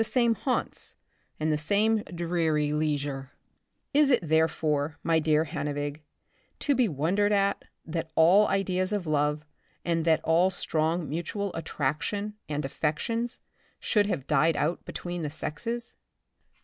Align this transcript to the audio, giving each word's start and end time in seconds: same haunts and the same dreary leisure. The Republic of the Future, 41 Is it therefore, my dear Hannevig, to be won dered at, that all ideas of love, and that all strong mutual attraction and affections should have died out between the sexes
same 0.03 0.33
haunts 0.33 0.95
and 1.39 1.53
the 1.53 1.57
same 1.59 1.97
dreary 2.15 2.73
leisure. 2.73 3.29
The 3.29 3.43
Republic 3.43 3.43
of 3.43 3.91
the 3.91 3.99
Future, 3.99 4.01
41 4.01 4.01
Is 4.01 4.09
it 4.09 4.27
therefore, 4.27 4.97
my 5.03 5.19
dear 5.19 5.45
Hannevig, 5.45 6.01
to 6.57 6.73
be 6.73 6.87
won 6.87 7.17
dered 7.17 7.29
at, 7.31 7.63
that 7.85 8.09
all 8.15 8.47
ideas 8.47 8.91
of 8.91 9.05
love, 9.05 9.45
and 9.85 10.03
that 10.05 10.19
all 10.23 10.49
strong 10.49 11.07
mutual 11.07 11.53
attraction 11.53 12.33
and 12.49 12.65
affections 12.65 13.41
should 13.79 14.07
have 14.07 14.25
died 14.25 14.55
out 14.57 14.83
between 14.85 15.21
the 15.21 15.29
sexes 15.29 15.93